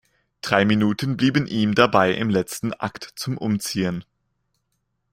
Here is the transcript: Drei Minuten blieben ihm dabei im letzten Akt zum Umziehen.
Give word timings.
Drei 0.41 0.65
Minuten 0.65 1.15
blieben 1.15 1.45
ihm 1.45 1.75
dabei 1.75 2.13
im 2.15 2.31
letzten 2.31 2.73
Akt 2.73 3.03
zum 3.17 3.37
Umziehen. 3.37 4.03